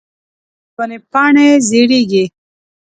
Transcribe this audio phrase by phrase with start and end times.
[0.73, 2.23] د ونو پاڼی زیړیږې